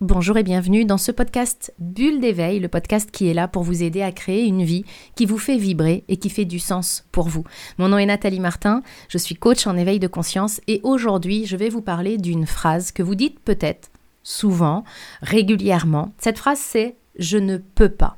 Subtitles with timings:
[0.00, 3.82] bonjour et bienvenue dans ce podcast Bulle d'éveil, le podcast qui est là pour vous
[3.82, 4.84] aider à créer une vie
[5.16, 7.42] qui vous fait vibrer et qui fait du sens pour vous.
[7.78, 11.56] Mon nom est Nathalie Martin, je suis coach en éveil de conscience et aujourd'hui je
[11.56, 13.90] vais vous parler d'une phrase que vous dites peut-être
[14.22, 14.84] souvent,
[15.20, 16.12] régulièrement.
[16.18, 18.16] Cette phrase c'est je ne peux pas.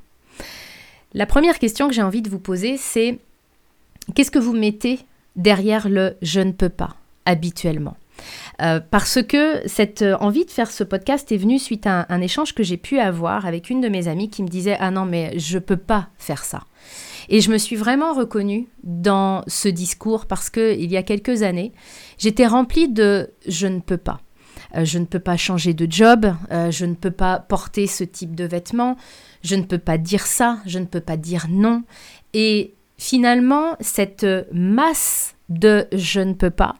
[1.15, 3.19] La première question que j'ai envie de vous poser c'est
[4.15, 5.01] qu'est-ce que vous mettez
[5.37, 7.97] derrière le je ne peux pas habituellement?
[8.61, 12.21] Euh, parce que cette euh, envie de faire ce podcast est venue suite à un,
[12.21, 15.07] échange que j'ai pu avoir avec une de mes amies qui me disait Ah non,
[15.07, 16.65] mais je peux pas faire ça.
[17.29, 21.43] Et je me suis vraiment reconnue dans ce discours parce que il y a quelques
[21.43, 21.73] années,
[22.19, 24.21] j'étais remplie de je ne peux pas.
[24.77, 28.35] Euh, je ne peux pas changer de job, je ne peux pas porter ce type
[28.35, 28.97] de vêtements,
[29.43, 31.83] je ne peux pas dire ça, je ne peux pas dire non.
[32.35, 36.77] Et finalement, cette masse de je ne peux pas,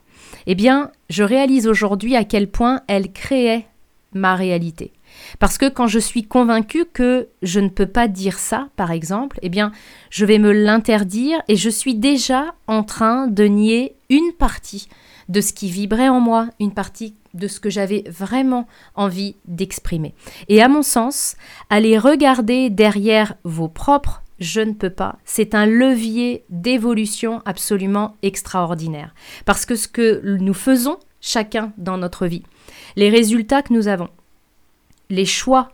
[0.47, 3.67] eh bien, je réalise aujourd'hui à quel point elle créait
[4.13, 4.93] ma réalité.
[5.39, 9.39] Parce que quand je suis convaincue que je ne peux pas dire ça, par exemple,
[9.43, 9.73] eh bien,
[10.11, 14.89] je vais me l'interdire et je suis déjà en train de nier une partie
[15.29, 20.15] de ce qui vibrait en moi, une partie de ce que j'avais vraiment envie d'exprimer.
[20.49, 21.37] Et à mon sens,
[21.69, 29.15] aller regarder derrière vos propres je ne peux pas, c'est un levier d'évolution absolument extraordinaire.
[29.45, 32.43] Parce que ce que nous faisons chacun dans notre vie,
[32.97, 34.09] les résultats que nous avons,
[35.11, 35.73] les choix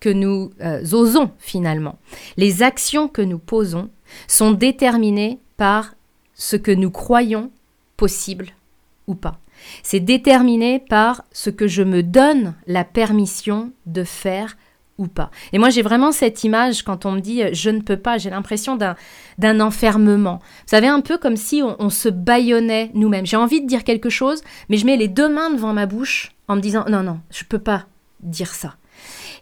[0.00, 1.98] que nous euh, osons finalement,
[2.36, 3.90] les actions que nous posons
[4.26, 5.94] sont déterminés par
[6.34, 7.50] ce que nous croyons
[7.96, 8.48] possible
[9.06, 9.38] ou pas.
[9.82, 14.56] C'est déterminé par ce que je me donne la permission de faire
[15.52, 18.18] Et moi, j'ai vraiment cette image quand on me dit euh, je ne peux pas,
[18.18, 20.40] j'ai l'impression d'un enfermement.
[20.40, 23.26] Vous savez, un peu comme si on, se bâillonnait nous-mêmes.
[23.26, 26.32] J'ai envie de dire quelque chose, mais je mets les deux mains devant ma bouche
[26.48, 27.86] en me disant non, non, je ne peux pas
[28.20, 28.74] dire ça.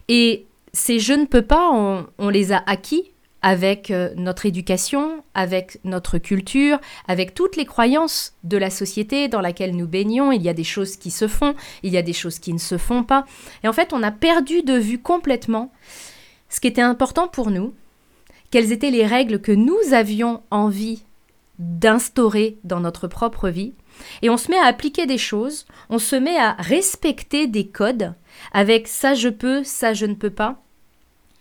[0.07, 5.79] Et ces je ne peux pas, on les a acquis avec euh, notre éducation, avec
[5.83, 10.31] notre culture, avec toutes les croyances de la société dans laquelle nous baignons.
[10.31, 12.57] Il y a des choses qui se font, il y a des choses qui ne
[12.57, 13.25] se font pas.
[13.63, 15.71] Et en fait, on a perdu de vue complètement
[16.49, 17.73] ce qui était important pour nous,
[18.51, 21.03] quelles étaient les règles que nous avions envie
[21.59, 23.73] d'instaurer dans notre propre vie.
[24.21, 28.13] Et on se met à appliquer des choses, on se met à respecter des codes
[28.53, 30.61] avec ça je peux, ça je ne peux pas.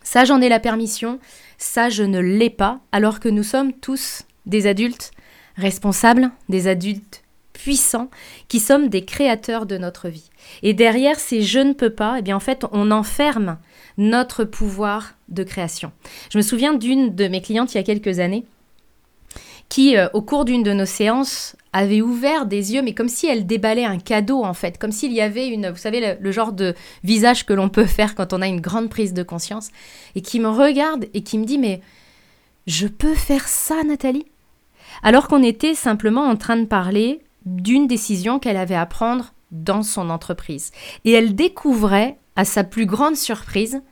[0.02, 1.18] Ça, j'en ai la permission,
[1.58, 5.12] ça, je ne l'ai pas, alors que nous sommes tous des adultes
[5.56, 7.22] responsables, des adultes
[7.52, 8.10] puissants,
[8.48, 10.30] qui sommes des créateurs de notre vie.
[10.62, 13.58] Et derrière ces je ne peux pas, eh bien en fait, on enferme
[13.98, 15.90] notre pouvoir de création.
[16.30, 18.44] Je me souviens d'une de mes clientes il y a quelques années
[19.68, 23.26] qui, euh, au cours d'une de nos séances, avait ouvert des yeux, mais comme si
[23.26, 26.52] elle déballait un cadeau en fait, comme s'il y avait une, vous savez, le, genre
[26.52, 29.68] de visage que l'on peut faire quand on a une grande prise de conscience,
[30.14, 31.80] et qui me regarde et qui me dit, mais
[32.66, 34.26] je peux faire ça, Nathalie?
[35.02, 39.82] Alors qu'on était simplement en train de parler d'une décision qu'elle avait à prendre dans
[39.82, 40.72] son entreprise.
[41.04, 43.82] Et elle découvrait, à sa plus grande surprise,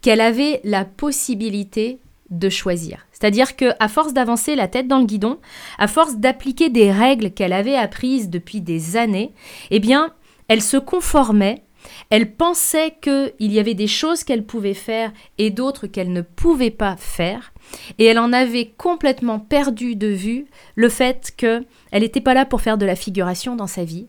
[0.00, 1.98] qu'elle avait la possibilité
[2.30, 3.06] de choisir.
[3.14, 5.38] C'est-à-dire que à force d'avancer la tête dans le guidon,
[5.78, 9.32] à force d'appliquer des règles qu'elle avait apprises depuis des années,
[9.70, 10.12] eh bien,
[10.48, 11.62] elle se conformait,
[12.10, 16.70] elle pensait qu'il y avait des choses qu'elle pouvait faire et d'autres qu'elle ne pouvait
[16.70, 17.52] pas faire,
[17.98, 22.60] et elle en avait complètement perdu de vue le fait qu'elle n'était pas là pour
[22.60, 24.06] faire de la figuration dans sa vie.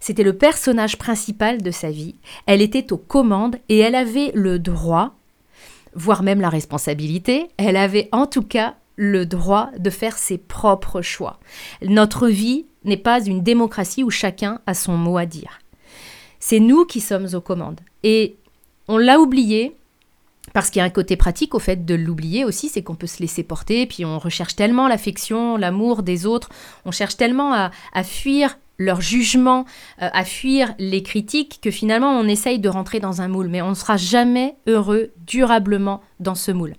[0.00, 2.16] C'était le personnage principal de sa vie.
[2.46, 5.14] Elle était aux commandes et elle avait le droit
[5.96, 11.02] voire même la responsabilité, elle avait en tout cas le droit de faire ses propres
[11.02, 11.38] choix.
[11.82, 15.58] Notre vie n'est pas une démocratie où chacun a son mot à dire.
[16.38, 17.80] C'est nous qui sommes aux commandes.
[18.02, 18.36] Et
[18.88, 19.76] on l'a oublié,
[20.52, 23.06] parce qu'il y a un côté pratique au fait de l'oublier aussi, c'est qu'on peut
[23.06, 26.50] se laisser porter, puis on recherche tellement l'affection, l'amour des autres,
[26.84, 29.64] on cherche tellement à, à fuir leur jugement,
[30.02, 33.62] euh, à fuir les critiques, que finalement on essaye de rentrer dans un moule, mais
[33.62, 36.74] on ne sera jamais heureux durablement dans ce moule.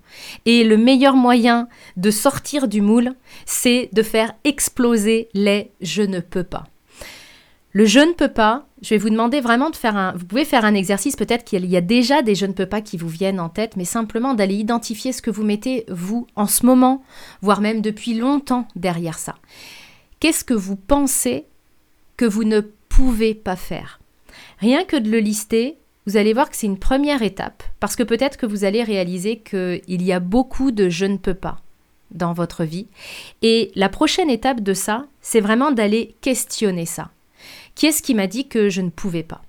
[0.46, 3.14] Et le meilleur moyen de sortir du moule,
[3.46, 6.64] c'est de faire exploser les je ne peux pas.
[7.72, 10.12] Le je ne peux pas, je vais vous demander vraiment de faire un...
[10.12, 12.80] Vous pouvez faire un exercice, peut-être qu'il y a déjà des je ne peux pas
[12.80, 16.46] qui vous viennent en tête, mais simplement d'aller identifier ce que vous mettez, vous, en
[16.46, 17.02] ce moment,
[17.42, 19.34] voire même depuis longtemps derrière ça.
[20.18, 21.44] Qu'est-ce que vous pensez
[22.18, 24.00] que vous ne pouvez pas faire.
[24.58, 28.02] Rien que de le lister, vous allez voir que c'est une première étape, parce que
[28.02, 31.62] peut-être que vous allez réaliser qu'il y a beaucoup de je ne peux pas
[32.10, 32.86] dans votre vie.
[33.42, 37.10] Et la prochaine étape de ça, c'est vraiment d'aller questionner ça.
[37.74, 39.42] Qui est-ce qui m'a dit que je ne pouvais pas?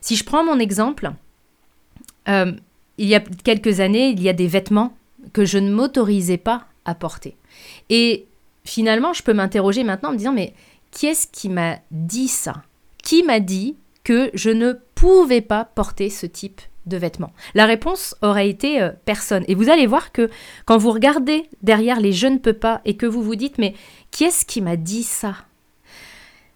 [0.00, 1.12] Si je prends mon exemple,
[2.28, 2.52] euh,
[2.98, 4.94] il y a quelques années, il y a des vêtements
[5.32, 7.36] que je ne m'autorisais pas à porter.
[7.88, 8.26] Et
[8.64, 10.52] finalement, je peux m'interroger maintenant en me disant, mais
[10.94, 12.62] qui est-ce qui m'a dit ça?
[13.02, 17.32] Qui m'a dit que je ne pouvais pas porter ce type de vêtements?
[17.54, 19.44] La réponse aurait été euh, personne.
[19.48, 20.30] Et vous allez voir que
[20.64, 23.74] quand vous regardez derrière les je ne peux pas et que vous vous dites, mais
[24.12, 25.34] qui est-ce qui m'a dit ça?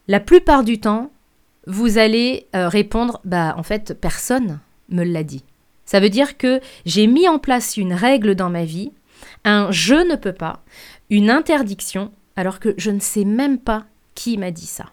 [0.06, 1.10] La plupart du temps,
[1.66, 5.44] vous allez euh, répondre, bah en fait, personne me l'a dit.
[5.84, 8.92] Ça veut dire que j'ai mis en place une règle dans ma vie,
[9.44, 10.62] un je ne peux pas,
[11.10, 13.86] une interdiction, alors que je ne sais même pas
[14.18, 14.86] qui m'a dit ça.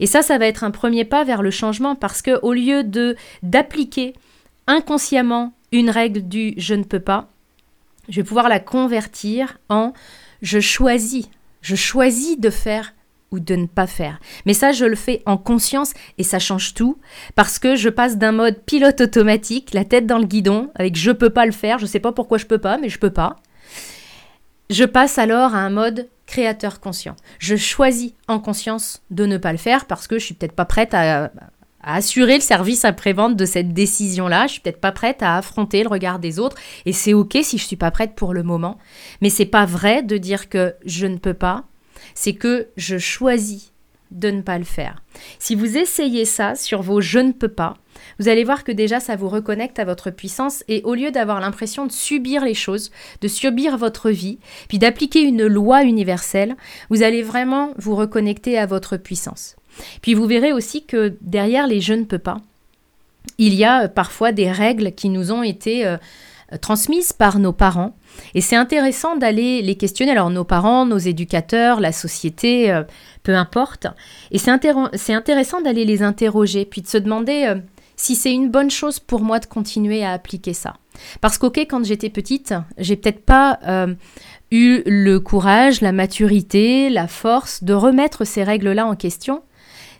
[0.00, 2.84] Et ça, ça va être un premier pas vers le changement parce que au lieu
[2.84, 4.12] de d'appliquer
[4.66, 7.28] inconsciemment une règle du je ne peux pas,
[8.10, 9.94] je vais pouvoir la convertir en
[10.42, 11.26] je choisis,
[11.62, 12.92] je choisis de faire
[13.30, 14.20] ou de ne pas faire.
[14.44, 16.98] Mais ça, je le fais en conscience et ça change tout
[17.34, 21.12] parce que je passe d'un mode pilote automatique, la tête dans le guidon, avec je
[21.12, 23.36] peux pas le faire, je sais pas pourquoi je peux pas, mais je peux pas.
[24.68, 27.16] Je passe alors à un mode créateur conscient.
[27.40, 30.64] Je choisis en conscience de ne pas le faire parce que je suis peut-être pas
[30.64, 31.32] prête à,
[31.82, 34.46] assurer le service après-vente de cette décision-là.
[34.46, 37.58] Je suis peut-être pas prête à affronter le regard des autres et c'est ok si
[37.58, 38.78] je suis pas prête pour le moment.
[39.22, 41.64] Mais c'est pas vrai de dire que je ne peux pas
[42.14, 43.72] c'est que je choisis
[44.10, 45.02] de ne pas le faire.
[45.38, 47.74] Si vous essayez ça sur vos je ne peux pas,
[48.18, 51.40] vous allez voir que déjà ça vous reconnecte à votre puissance et au lieu d'avoir
[51.40, 54.38] l'impression de subir les choses, de subir votre vie,
[54.68, 56.56] puis d'appliquer une loi universelle,
[56.88, 59.56] vous allez vraiment vous reconnecter à votre puissance.
[60.02, 62.38] Puis vous verrez aussi que derrière les je ne peux pas,
[63.38, 65.96] il y a parfois des règles qui nous ont été euh,
[66.60, 67.94] transmises par nos parents
[68.34, 72.82] et c'est intéressant d'aller les questionner, alors nos parents, nos éducateurs, la société, euh,
[73.22, 73.86] peu importe.
[74.30, 77.56] Et c'est intéressant d'aller les interroger, puis de se demander euh,
[78.00, 80.78] si c'est une bonne chose pour moi de continuer à appliquer ça.
[81.20, 83.94] Parce qu'ok, quand j'étais petite, j'ai peut-être pas euh,
[84.50, 89.42] eu le courage, la maturité, la force de remettre ces règles-là en question.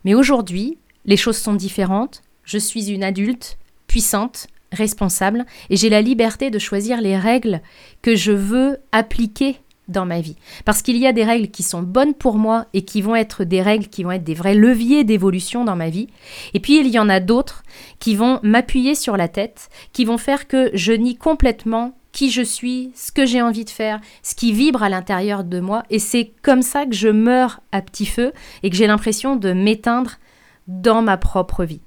[0.06, 2.22] Mais aujourd'hui, les choses sont différentes.
[2.42, 7.60] Je suis une adulte puissante, responsable et j'ai la liberté de choisir les règles
[8.00, 9.60] que je veux appliquer
[9.90, 10.36] dans ma vie.
[10.64, 13.44] Parce qu'il y a des règles qui sont bonnes pour moi et qui vont être
[13.44, 16.08] des règles qui vont être des vrais leviers d'évolution dans ma vie.
[16.54, 17.62] Et puis il y en a d'autres
[17.98, 22.42] qui vont m'appuyer sur la tête, qui vont faire que je nie complètement qui je
[22.42, 25.84] suis, ce que j'ai envie de faire, ce qui vibre à l'intérieur de moi.
[25.90, 28.32] Et c'est comme ça que je meurs à petit feu
[28.62, 30.12] et que j'ai l'impression de m'éteindre
[30.66, 31.80] dans ma propre vie.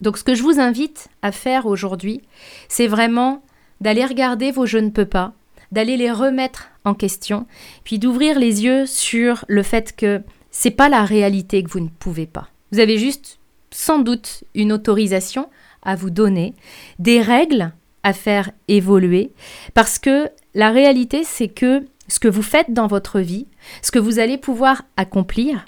[0.00, 2.20] Donc ce que je vous invite à faire aujourd'hui,
[2.68, 3.42] c'est vraiment
[3.80, 5.32] d'aller regarder vos je ne peux pas,
[5.72, 7.46] d'aller les remettre en question,
[7.82, 11.88] puis d'ouvrir les yeux sur le fait que c'est pas la réalité que vous ne
[11.88, 12.48] pouvez pas.
[12.72, 13.38] Vous avez juste
[13.70, 15.48] sans doute une autorisation
[15.82, 16.54] à vous donner,
[16.98, 17.72] des règles
[18.02, 19.32] à faire évoluer,
[19.72, 23.46] parce que la réalité c'est que ce que vous faites dans votre vie,
[23.82, 25.64] ce que vous allez pouvoir accomplir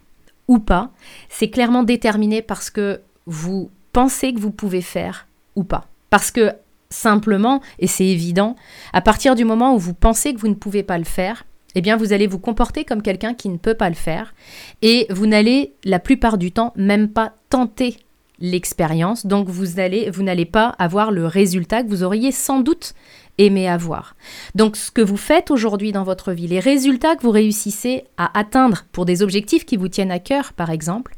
[0.48, 0.90] ou pas,
[1.28, 5.26] c'est clairement déterminé parce que vous pensez que vous pouvez faire
[5.56, 5.86] ou pas.
[6.10, 6.52] Parce que
[6.90, 8.56] simplement, et c'est évident,
[8.92, 11.44] à partir du moment où vous pensez que vous ne pouvez pas le faire,
[11.74, 14.34] eh bien vous allez vous comporter comme quelqu'un qui ne peut pas le faire
[14.82, 17.98] et vous n'allez la plupart du temps même pas tenter
[18.38, 22.94] l'expérience, donc vous allez vous n'allez pas avoir le résultat que vous auriez sans doute
[23.38, 24.16] aimé avoir.
[24.54, 28.38] Donc ce que vous faites aujourd'hui dans votre vie, les résultats que vous réussissez à
[28.38, 31.14] atteindre pour des objectifs qui vous tiennent à cœur par exemple,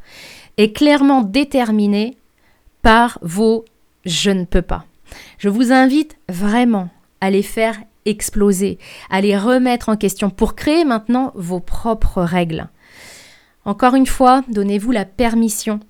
[0.57, 2.17] est clairement déterminé
[2.83, 3.65] par vos
[4.05, 4.88] je ne peux pas.
[5.39, 6.89] Je vous invite vraiment
[7.21, 8.79] à les faire exploser,
[9.11, 12.69] à les remettre en question pour créer maintenant vos propres règles.
[13.65, 15.81] Encore une fois, donnez-vous la permission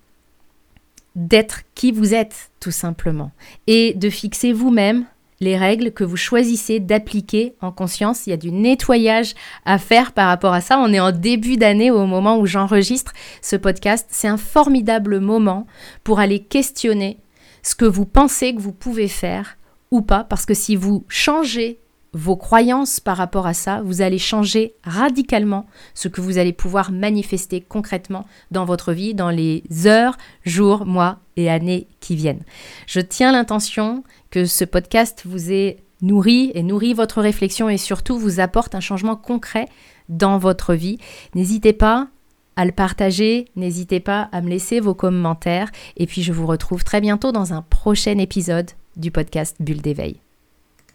[1.15, 3.33] d'être qui vous êtes tout simplement
[3.67, 5.05] et de fixer vous-même
[5.41, 8.27] les règles que vous choisissez d'appliquer en conscience.
[8.27, 9.35] Il y a du nettoyage
[9.65, 10.79] à faire par rapport à ça.
[10.79, 14.07] On est en début d'année au moment où j'enregistre ce podcast.
[14.11, 15.67] C'est un formidable moment
[16.03, 17.19] pour aller questionner
[17.69, 19.59] ce que vous pensez que vous pouvez faire
[19.91, 21.79] ou pas, parce que si vous changez
[22.15, 26.91] vos croyances par rapport à ça, vous allez changer radicalement ce que vous allez pouvoir
[26.93, 32.43] manifester concrètement dans votre vie dans les heures, jours, mois et années qui viennent.
[32.87, 38.19] Je tiens l'intention que ce podcast vous ait nourri et nourri votre réflexion et surtout
[38.19, 39.69] vous apporte un changement concret
[40.09, 40.97] dans votre vie.
[41.35, 42.09] N'hésitez pas
[42.59, 46.83] à le partager, n'hésitez pas à me laisser vos commentaires et puis je vous retrouve
[46.83, 50.21] très bientôt dans un prochain épisode du podcast Bulle d'éveil.